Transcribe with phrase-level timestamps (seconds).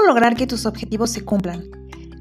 [0.00, 1.68] ¿Cómo lograr que tus objetivos se cumplan?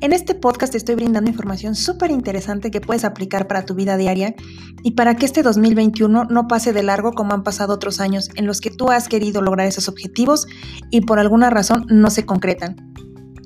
[0.01, 3.95] En este podcast te estoy brindando información súper interesante que puedes aplicar para tu vida
[3.95, 4.35] diaria
[4.83, 8.47] y para que este 2021 no pase de largo como han pasado otros años en
[8.47, 10.45] los que tú has querido lograr esos objetivos
[10.91, 12.75] y por alguna razón no se concretan.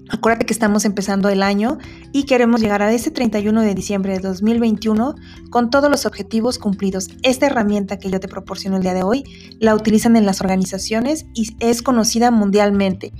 [0.10, 1.78] Acuérdate que estamos empezando el año
[2.12, 5.14] y queremos llegar a ese 31 de diciembre de 2021
[5.52, 7.10] con todos los objetivos cumplidos.
[7.22, 9.24] Esta herramienta que yo te proporciono el día de hoy
[9.60, 13.14] la utilizan en las organizaciones y es conocida mundialmente.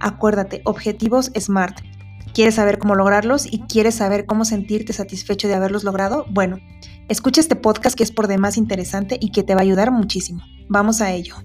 [0.00, 1.80] Acuérdate, objetivos SMART.
[2.34, 6.26] ¿Quieres saber cómo lograrlos y quieres saber cómo sentirte satisfecho de haberlos logrado?
[6.30, 6.58] Bueno,
[7.08, 10.42] escucha este podcast que es por demás interesante y que te va a ayudar muchísimo.
[10.68, 11.36] Vamos a ello.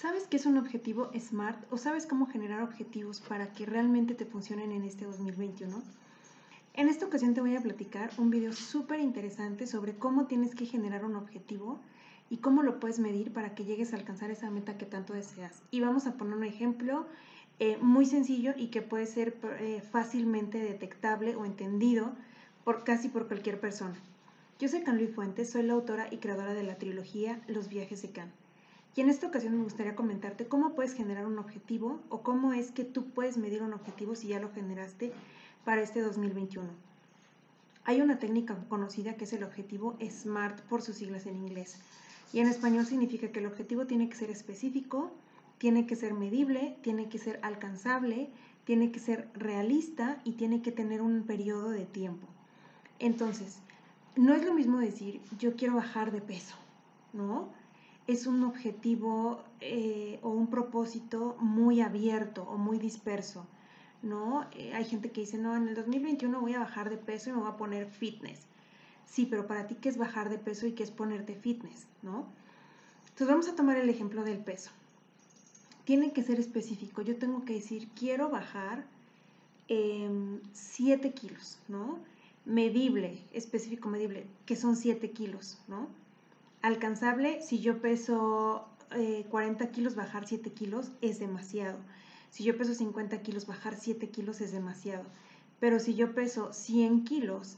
[0.00, 4.24] ¿Sabes qué es un objetivo SMART o sabes cómo generar objetivos para que realmente te
[4.24, 5.82] funcionen en este 2021?
[6.72, 10.64] En esta ocasión te voy a platicar un video súper interesante sobre cómo tienes que
[10.64, 11.78] generar un objetivo
[12.30, 15.62] y cómo lo puedes medir para que llegues a alcanzar esa meta que tanto deseas.
[15.70, 17.06] Y vamos a poner un ejemplo
[17.58, 22.12] eh, muy sencillo y que puede ser eh, fácilmente detectable o entendido
[22.64, 23.96] por casi por cualquier persona.
[24.58, 28.00] Yo soy Can Luis Fuentes, soy la autora y creadora de la trilogía Los viajes
[28.00, 28.32] de Can.
[28.96, 32.72] Y en esta ocasión me gustaría comentarte cómo puedes generar un objetivo o cómo es
[32.72, 35.12] que tú puedes medir un objetivo si ya lo generaste
[35.64, 36.68] para este 2021.
[37.84, 41.78] Hay una técnica conocida que es el objetivo SMART por sus siglas en inglés.
[42.32, 45.10] Y en español significa que el objetivo tiene que ser específico,
[45.58, 48.30] tiene que ser medible, tiene que ser alcanzable,
[48.64, 52.26] tiene que ser realista y tiene que tener un periodo de tiempo.
[52.98, 53.58] Entonces,
[54.16, 56.56] no es lo mismo decir yo quiero bajar de peso,
[57.12, 57.48] ¿no?
[58.06, 63.46] Es un objetivo eh, o un propósito muy abierto o muy disperso,
[64.02, 64.46] ¿no?
[64.52, 67.32] Eh, hay gente que dice, no, en el 2021 voy a bajar de peso y
[67.32, 68.40] me voy a poner fitness.
[69.06, 72.26] Sí, pero para ti, ¿qué es bajar de peso y qué es ponerte fitness, ¿no?
[73.02, 74.70] Entonces vamos a tomar el ejemplo del peso.
[75.84, 77.02] Tiene que ser específico.
[77.02, 78.86] Yo tengo que decir, quiero bajar
[79.66, 81.98] 7 em, kilos, ¿no?
[82.44, 85.88] Medible, específico, medible, que son 7 kilos, ¿no?
[86.62, 88.68] Alcanzable, si yo peso
[89.30, 91.78] 40 eh, kilos, bajar 7 kilos es demasiado.
[92.30, 95.04] Si yo peso 50 kilos, bajar 7 kilos es demasiado.
[95.58, 97.56] Pero si yo peso 100 kilos,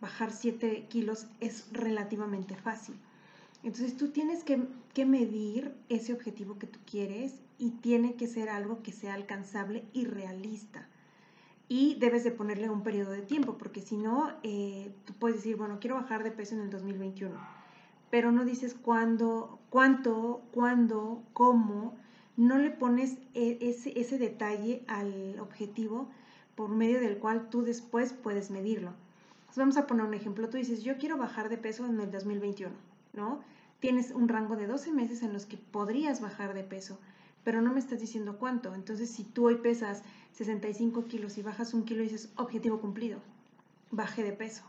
[0.00, 2.96] bajar 7 kilos es relativamente fácil.
[3.62, 4.60] Entonces tú tienes que,
[4.92, 9.84] que, medir ese objetivo que tú quieres y tiene que ser algo que sea alcanzable
[9.92, 10.88] y realista.
[11.68, 15.78] Y debes de ponerle un periodo de tiempo, porque si no, eh, puedes decir, bueno,
[15.80, 17.61] quiero bajar de peso en el 2021
[18.12, 21.96] pero no dices cuándo, cuánto, cuándo, cómo,
[22.36, 26.10] no le pones e, ese, detalle al objetivo
[26.54, 28.92] por medio del cual tú después puedes medirlo.
[29.56, 30.50] vamos a poner un ejemplo.
[30.50, 32.74] Tú dices, yo quiero bajar de peso en el 2021,
[33.14, 33.40] ¿no?
[33.80, 36.98] Tienes un rango de 12 meses en los que podrías bajar de peso,
[37.44, 38.74] pero no me estás diciendo cuánto.
[38.74, 40.02] Entonces, si tú hoy pesas
[40.32, 43.20] 65 kilos y bajas un kilo, dices, objetivo cumplido,
[43.90, 44.64] bajé de peso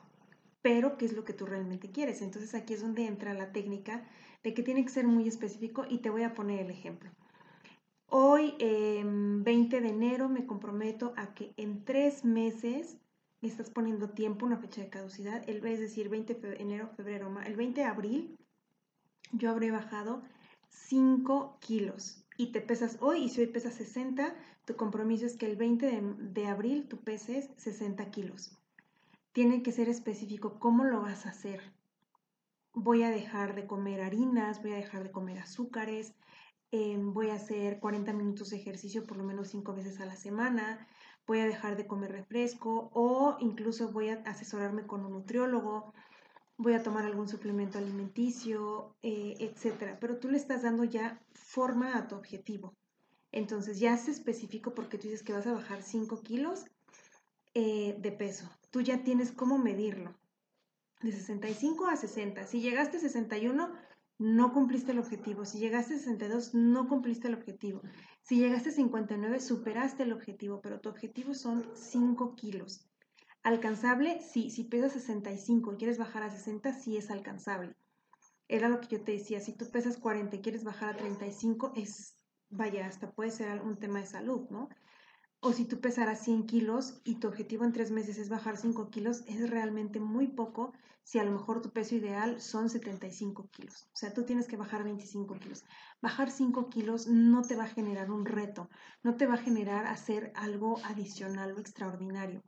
[0.63, 2.23] pero qué es lo que tú realmente quieres.
[2.23, 4.03] Entonces aquí es donde entra la técnica
[4.43, 7.11] de que tiene que ser muy específico y te voy a poner el ejemplo.
[8.09, 8.99] Hoy, 20
[9.49, 12.97] em, de enero, me comprometo a que en tres meses
[13.41, 17.29] me estás poniendo tiempo, una fecha de caducidad, el, es decir, 20 de enero, febrero,
[17.45, 18.37] el 20 de abril,
[19.33, 20.23] yo habré bajado
[20.69, 24.33] 5 kilos y te pesas hoy y si hoy pesas 60,
[24.65, 28.62] tu compromiso es que el 20 de, de abril tú peses 60 kilos
[29.33, 31.73] tiene que ser específico cómo lo vas a hacer.
[32.73, 36.13] Voy a dejar de comer harinas, voy a dejar de comer azúcares,
[36.71, 40.15] em, voy a hacer 40 minutos de ejercicio por lo menos 5 veces a la
[40.15, 40.87] semana,
[41.27, 45.93] voy a dejar de comer refresco o incluso voy a asesorarme con un nutriólogo,
[46.57, 49.97] voy a tomar algún suplemento alimenticio, eh, etc.
[49.99, 52.75] Pero tú le estás dando ya forma a tu objetivo.
[53.31, 56.65] Entonces ya es específico porque tú dices que vas a bajar 5 kilos
[57.55, 58.49] eh, de peso.
[58.73, 60.17] Tú ya tienes cómo medirlo.
[61.03, 62.47] De 65 a 60.
[62.47, 63.71] Si llegaste a 61,
[64.17, 65.45] no cumpliste el objetivo.
[65.45, 67.83] Si llegaste a 62, no cumpliste el objetivo.
[68.23, 72.89] Si llegaste a 59, superaste el objetivo, pero tu objetivo son 5 kilos.
[73.43, 74.19] ¿Alcanzable?
[74.21, 74.49] Sí.
[74.49, 77.75] Si pesas 65 y quieres bajar a 60, sí es alcanzable.
[78.47, 79.39] Era lo que yo te decía.
[79.39, 82.17] Si tú pesas 40 y quieres bajar a 35, es,
[82.49, 84.69] vaya, hasta puede ser un tema de salud, ¿no?
[85.45, 88.89] O si tú pesaras 100 kilos y tu objetivo en tres meses es bajar 5
[88.89, 90.71] kilos, es realmente muy poco
[91.03, 93.89] si a lo mejor tu peso ideal son 75 kilos.
[93.93, 95.65] O sea, tú tienes que bajar 25 kilos.
[96.01, 98.69] Bajar 5 kilos no te va a generar un reto,
[99.03, 102.41] no te va a generar hacer algo adicional o extraordinario.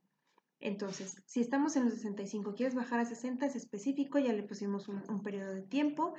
[0.62, 4.88] Entonces, si estamos en los 65, quieres bajar a 60, es específico, ya le pusimos
[4.88, 6.13] un, un, periodo de tiempo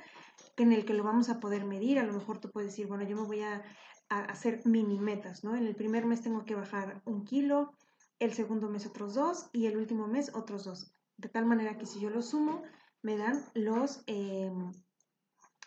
[0.57, 1.97] en el que lo vamos a poder medir.
[1.97, 3.63] A lo mejor tú puedes decir, bueno, yo me voy a,
[4.09, 5.55] a hacer mini metas, ¿no?
[5.55, 7.73] En el primer mes tengo que bajar un kilo,
[8.19, 10.91] el segundo mes otros dos y el último mes otros dos.
[11.17, 12.63] De tal manera que si yo lo sumo,
[13.01, 14.51] me dan los, eh,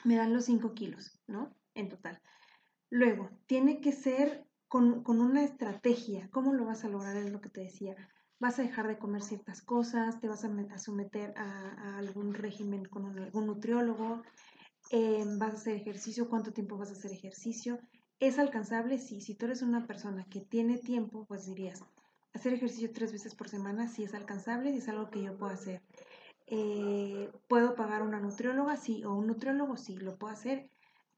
[0.05, 1.55] me dan los 5 kilos, ¿no?
[1.75, 2.21] En total.
[2.91, 6.29] Luego, tiene que ser con, con, una estrategia.
[6.31, 7.17] ¿Cómo lo vas a lograr?
[7.17, 7.97] Es lo que te decía.
[8.39, 12.85] Vas a dejar de comer ciertas cosas, te vas a, a someter a, algún régimen
[12.85, 14.23] con algún nutriólogo,
[14.91, 17.79] eh, vas a hacer ejercicio, cuánto tiempo vas a hacer ejercicio.
[18.21, 18.99] ¿Es alcanzable?
[18.99, 19.23] Sí.
[19.23, 21.83] Si tú eres una persona que tiene tiempo, pues dirías,
[22.35, 25.81] hacer ejercicio tres veces por semana sí es alcanzable, es algo que yo puedo hacer.
[26.47, 28.77] Eh, ¿Puedo pagar una nutrióloga?
[28.77, 30.69] Sí, o un nutriólogo, sí, lo puedo hacer.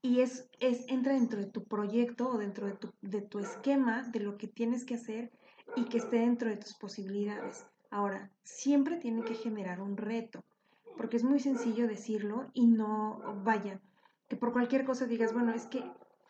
[0.01, 4.03] Y es, es, entra dentro de tu proyecto o dentro de tu, de tu esquema
[4.03, 5.31] de lo que tienes que hacer
[5.75, 7.65] y que esté dentro de tus posibilidades.
[7.89, 10.43] Ahora, siempre tiene que generar un reto,
[10.97, 13.81] porque es muy sencillo decirlo y no, vaya,
[14.27, 15.83] que por cualquier cosa digas, bueno, es que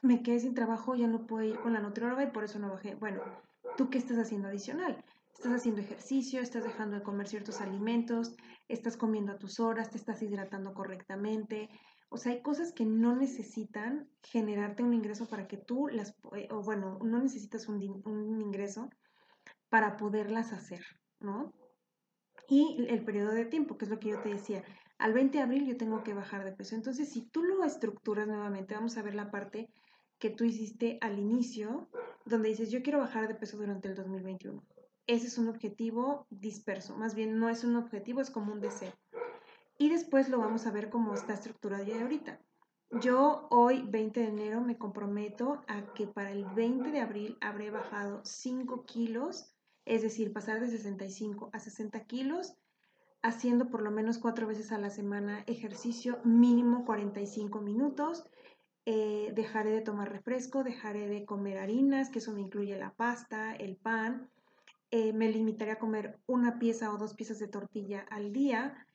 [0.04, 2.70] me quedé sin trabajo, ya no puedo ir con la nutrióloga y por eso no
[2.70, 2.96] bajé.
[2.96, 3.22] Bueno,
[3.78, 5.04] ¿tú qué estás haciendo adicional?
[5.34, 8.36] Estás haciendo ejercicio, estás dejando de comer ciertos alimentos,
[8.68, 11.70] estás comiendo a tus horas, te estás hidratando correctamente.
[12.10, 16.50] O sea, hay cosas que no necesitan generarte un ingreso para que tú las, eh,
[16.52, 18.90] o bueno, no necesitas un, un ingreso
[19.70, 20.82] para poderlas hacer,
[21.22, 21.54] ¿no?
[22.50, 24.64] Y el periodo de tiempo, que es lo que yo te decía,
[24.98, 26.76] al 20 de abril yo tengo que bajar de peso.
[26.76, 29.70] Entonces, si tú lo estructuras nuevamente, vamos a ver la parte
[30.24, 31.90] que tú hiciste al inicio,
[32.24, 34.64] donde dices, yo quiero bajar de peso durante el 2021.
[35.06, 38.94] Ese es un objetivo disperso, más bien no es un objetivo, es como un deseo.
[39.78, 42.40] Y después lo vamos a ver cómo está estructurado ya ahorita.
[43.02, 47.69] Yo hoy, 20 de enero, me comprometo a que para el 20 de abril habré
[47.69, 49.54] bajado 5 kilos,
[49.84, 52.56] es decir, pasar de 65 a 60 kilos,
[53.24, 58.24] haciendo por lo menos cuatro veces a la semana ejercicio, mínimo 45 minutos,
[58.85, 63.56] eh, dejaré de tomar refresco, dejaré de comer harinas, que eso me incluye la pasta,
[63.56, 64.30] el pan,
[64.91, 68.85] eh, me limitaré a comer una pieza o dos piezas de tortilla al día,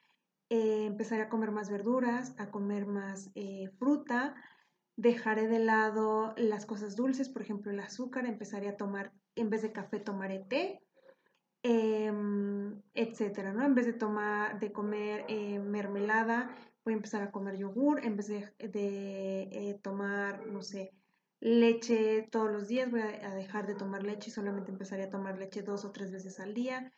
[0.50, 3.31] eh, empezaré a comer más verduras, a comer más
[3.79, 4.35] fruta,
[4.96, 9.62] dejaré de lado las cosas dulces, por ejemplo el azúcar, empezaré a tomar, en vez
[9.62, 10.82] de café tomaré té,
[11.62, 13.64] em, etcétera, ¿no?
[13.64, 15.25] En vez de tomar, de comer
[15.61, 16.50] mermelada,
[16.88, 20.94] voy a empezar a comer yogur, en vez de, eh, tomar, no sé,
[21.38, 25.38] leche todos los días, voy a, dejar de tomar leche y solamente empezaré a tomar
[25.38, 26.90] leche dos o tres veces al día.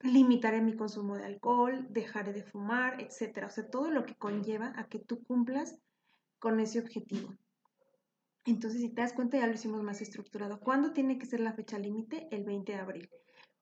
[0.00, 3.48] Limitaré mi consumo de alcohol, dejaré de fumar, etcétera.
[3.48, 5.78] O sea, todo lo que conlleva a que tú cumplas
[6.38, 7.34] con ese objetivo.
[8.46, 10.58] Entonces, si te das cuenta, ya lo hicimos más estructurado.
[10.58, 12.28] ¿Cuándo tiene que ser la fecha límite?
[12.30, 13.10] El 20 de abril.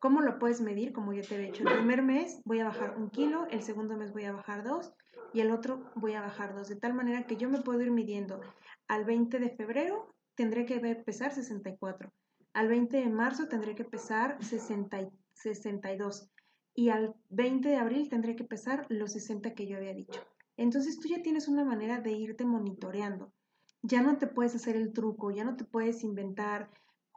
[0.01, 0.95] ¿Cómo lo puedes medir?
[0.95, 3.99] Como yo te he dicho, el primer mes voy a bajar un kilo, el segundo
[3.99, 4.95] mes voy a bajar dos
[5.35, 7.91] y el otro voy a bajar dos, de tal manera que yo me puedo ir
[7.91, 8.41] midiendo.
[8.89, 12.11] Al 20 de febrero tendré que pesar 64,
[12.55, 16.31] al 20 de marzo tendré que pesar 60, 62
[16.75, 20.21] y al 20 de abril tendré que pesar los 60 que yo había dicho.
[20.57, 23.35] Entonces tú ya tienes una manera de irte monitoreando.
[23.83, 26.71] Ya no te puedes hacer el truco, ya no te puedes inventar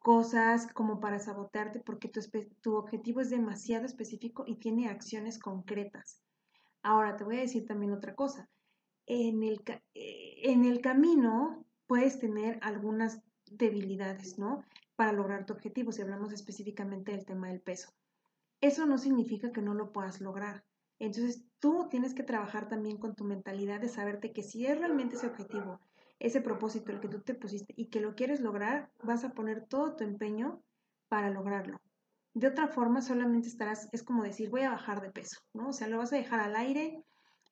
[0.03, 2.19] cosas como para sabotearte porque tu,
[2.61, 6.21] tu objetivo es demasiado específico y tiene acciones concretas.
[6.83, 8.49] Ahora te voy a decir también otra cosa.
[9.05, 9.61] En el,
[9.95, 14.65] eh, en el camino puedes tener algunas debilidades, ¿no?
[14.97, 17.89] Para lograr tu objetivo, si hablamos específicamente del tema del peso.
[18.59, 20.65] Eso no significa que no lo puedas lograr.
[20.99, 25.15] Entonces tú tienes que trabajar también con tu mentalidad de saberte que si es realmente
[25.15, 25.79] ese objetivo,
[26.23, 29.67] ese propósito el que tú te pusiste y que lo quieres lograr, vas a poner
[29.67, 30.63] todo tu empeño
[31.09, 31.81] para lograrlo.
[32.33, 35.69] De otra forma, solamente estarás, es como decir, voy a bajar de peso, ¿no?
[35.69, 37.03] O sea, lo vas a dejar al aire,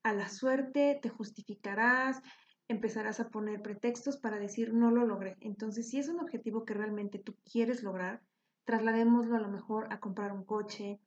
[0.03, 2.21] a la suerte, te justificarás,
[2.69, 5.35] empezarás a poner pretextos para decir, no lo logré.
[5.41, 8.21] Entonces, si es un objetivo que realmente tú quieres lograr,
[8.63, 11.01] trasladémoslo a lo mejor a comprar un coche.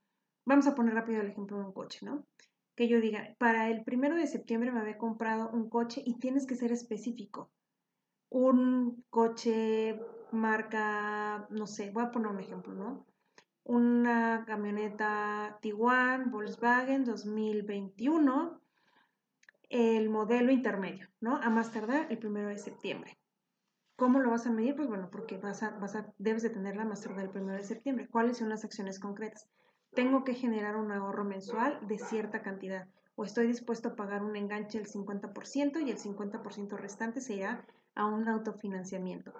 [0.44, 2.26] Vamos a poner rápido el ejemplo de un coche, ¿no?
[2.75, 6.47] Que yo diga, para el primero de septiembre me había comprado un coche y tienes
[6.47, 7.50] que ser específico.
[8.31, 10.00] Un coche
[10.33, 13.07] marca, no sé, voy a poner un ejemplo, ¿no?
[13.64, 18.61] una camioneta Tiguan Volkswagen 2021,
[19.71, 21.37] el modelo intermedio, ¿no?
[21.37, 23.19] A más tardar el primero de septiembre.
[23.97, 24.76] ¿Cómo lo vas a medir?
[24.76, 27.64] Pues bueno, porque vas a, vas a, debes de tenerla más tardar el primero de
[27.64, 28.09] septiembre.
[28.09, 29.49] ¿Cuáles son las acciones concretas?
[29.95, 34.37] Tengo que generar un ahorro mensual de cierta cantidad o estoy dispuesto a pagar un
[34.37, 39.33] enganche del 50% y el 50% restante se irá a un autofinanciamiento.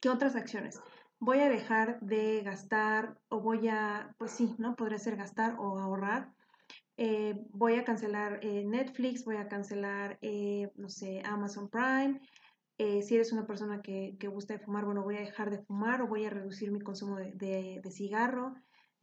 [0.00, 0.80] ¿Qué otras acciones?
[1.24, 4.76] voy a dejar de gastar o voy a, pues sí, ¿no?
[4.76, 6.32] Podría ser gastar o ahorrar.
[6.96, 12.20] Eh, voy a cancelar eh, Netflix, voy a cancelar, eh, no sé, Amazon Prime.
[12.78, 16.02] si eres una persona que, que, gusta de fumar, bueno, voy a dejar de fumar
[16.02, 18.54] o voy a reducir mi consumo de, de, de cigarro.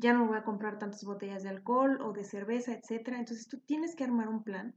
[0.02, 3.20] Ya no voy a comprar tantas botellas de alcohol o de cerveza, etc.
[3.20, 4.76] Entonces tú tienes que armar un plan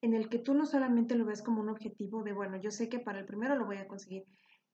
[0.00, 2.88] en el que tú no solamente lo ves como un objetivo de, bueno, yo sé
[2.88, 4.24] que para el primero lo voy a conseguir,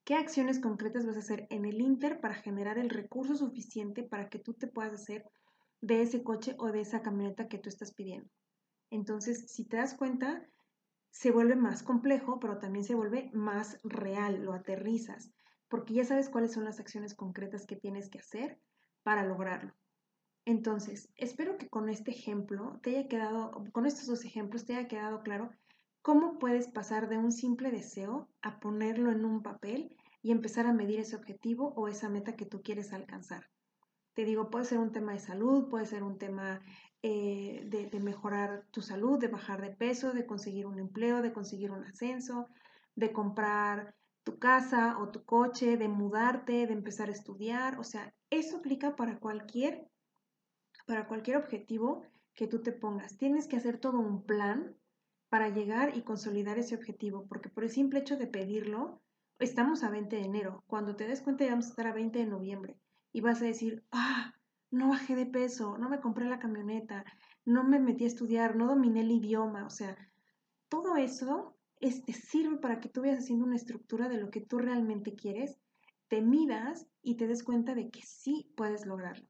[0.04, 4.28] ¿Qué acciones concretas vas a hacer en el Inter para generar el recurso suficiente para
[4.28, 5.24] que tú te puedas hacer
[5.80, 8.28] de ese coche o de esa camioneta que tú estás pidiendo?
[8.90, 10.48] Entonces, si te das cuenta,
[11.10, 15.30] se vuelve más complejo, pero también se vuelve más real, lo aterrizas,
[15.68, 18.58] porque ya sabes cuáles son las acciones concretas que tienes que hacer
[19.02, 19.74] para lograrlo.
[20.50, 24.88] Entonces, espero que con este ejemplo te haya quedado, con estos dos ejemplos te haya
[24.88, 25.50] quedado claro
[26.02, 30.72] ¿Cómo puedes pasar de un simple deseo a ponerlo en un papel y empezar a
[30.72, 33.50] medir ese objetivo o esa meta que tú quieres alcanzar?
[34.14, 36.62] Te digo, puede ser un tema de salud, puede ser un tema
[37.02, 41.70] eh, de, mejorar tu salud, de bajar de peso, de conseguir un empleo, de conseguir
[41.70, 42.46] un ascenso,
[42.96, 47.78] de comprar tu casa o tu coche, de mudarte, de empezar a estudiar.
[47.78, 49.86] O sea, eso aplica para cualquier,
[50.90, 52.02] para cualquier objetivo
[52.34, 53.16] que tú te pongas.
[53.16, 54.74] Tienes que hacer todo un plan
[55.28, 59.00] para llegar y consolidar ese objetivo, porque por el simple hecho de pedirlo,
[59.38, 60.64] estamos a 20 de enero.
[60.66, 62.76] Cuando te des cuenta ya vamos a estar a 20 de noviembre
[63.12, 64.34] y vas a decir, ah,
[64.72, 67.04] no bajé de peso, no me compré la camioneta,
[67.44, 69.96] no me metí a estudiar, no dominé el idioma, o sea,
[70.68, 74.58] todo eso te sirve para que tú vayas haciendo una estructura de lo que tú
[74.58, 75.56] realmente quieres,
[76.08, 79.29] te midas y te des cuenta de que sí puedes lograrlo.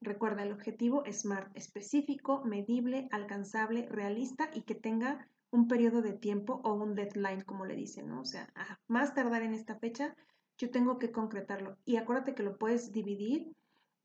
[0.00, 6.60] Recuerda, el objetivo SMART, específico, medible, alcanzable, realista y que tenga un periodo de tiempo
[6.64, 8.20] o un deadline, como le dicen, ¿no?
[8.20, 10.14] O sea, a más tardar en esta fecha,
[10.58, 11.76] yo tengo que concretarlo.
[11.84, 13.54] Y acuérdate que lo puedes dividir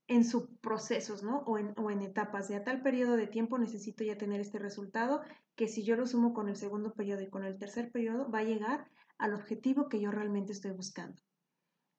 [0.08, 1.38] en subprocesos, ¿no?
[1.46, 2.48] O en, o en etapas.
[2.48, 5.22] De a tal periodo de tiempo necesito ya tener este resultado,
[5.56, 8.40] que si yo lo sumo con el segundo periodo y con el tercer periodo, va
[8.40, 8.86] a llegar
[9.18, 11.22] al objetivo que yo realmente estoy buscando.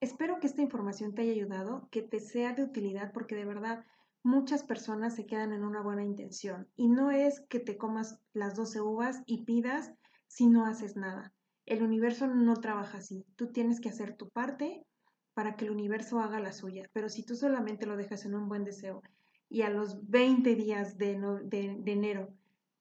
[0.03, 3.85] Espero que esta información te haya ayudado, que te sea de utilidad, porque de verdad
[4.21, 8.53] muchas personas se quedan en una buena intención y no es que te comas las
[8.53, 9.93] 12 uvas y pidas
[10.27, 11.31] si no haces nada.
[11.65, 13.25] El universo no trabaja así.
[13.37, 14.85] Tú tienes que hacer tu parte
[15.33, 16.89] para que el universo haga la suya.
[16.91, 19.03] Pero si tú solamente lo dejas en un buen deseo
[19.47, 22.27] y a los 20 días de, de, enero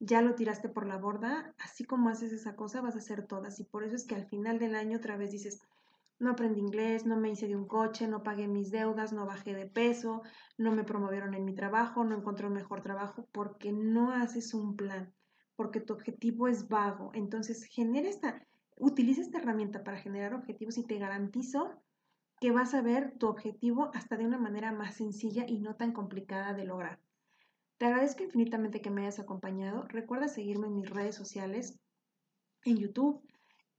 [0.00, 3.60] ya lo tiraste por la borda, así como haces esa cosa, vas a hacer todas.
[3.60, 5.60] Y por eso es que al final del año otra vez dices,
[6.22, 9.54] no aprendí inglés, no me hice de un coche, no pagué mis deudas, no bajé
[9.54, 10.22] de peso,
[10.56, 14.76] no me promovieron en mi trabajo, no encontré un mejor trabajo, porque no haces un
[14.76, 15.12] plan,
[15.56, 17.10] porque tu objetivo es vago.
[17.14, 21.70] Entonces, genera esta, utiliza esta herramienta para generar objetivos y te garantizo
[22.40, 25.92] que vas a ver tu objetivo hasta de una manera más sencilla y no tan
[25.92, 27.00] complicada de lograr.
[27.78, 29.84] Te agradezco infinitamente que me hayas acompañado.
[29.88, 31.80] Recuerda seguirme en mis redes sociales,
[32.64, 33.22] en YouTube,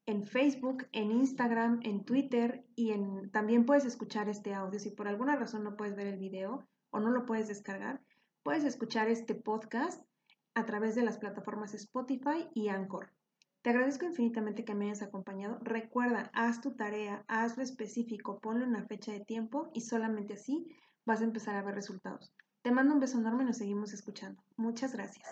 [0.06, 4.80] en Facebook, en Instagram, en Twitter y en, también puedes escuchar este audio.
[4.80, 8.02] Si por alguna razón no puedes ver el video o no lo puedes descargar,
[8.44, 10.04] puedes escuchar este podcast
[10.56, 13.12] a través de las plataformas Spotify y Anchor.
[13.62, 15.58] Te agradezco infinitamente que me hayas acompañado.
[15.62, 20.68] Recuerda, haz tu tarea, hazlo específico, ponle una fecha de tiempo y solamente así
[21.06, 22.34] vas a empezar a ver resultados.
[22.62, 24.44] Te mando un beso enorme y nos seguimos escuchando.
[24.58, 25.28] Muchas gracias.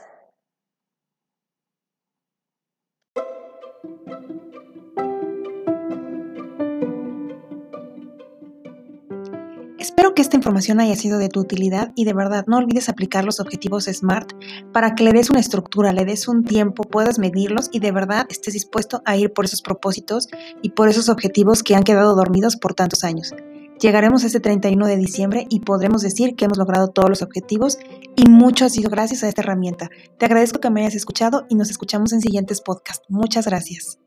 [10.15, 13.39] Que esta información haya sido de tu utilidad y de verdad no olvides aplicar los
[13.39, 14.34] objetivos SMART
[14.74, 18.25] para que le des una estructura, le des un tiempo, puedas medirlos y de verdad
[18.30, 20.27] estés dispuesto a ir por esos propósitos
[20.62, 23.34] y por esos objetivos que han quedado dormidos por tantos años.
[23.80, 27.80] Llegaremos este 31 de diciembre y podremos decir que hemos logrado todos los objetivos
[28.18, 29.89] y mucho ha sido gracias a esta herramienta.
[30.20, 33.06] Te agradezco que me hayas escuchado y nos escuchamos en siguientes podcasts.
[33.10, 33.98] Muchas gracias.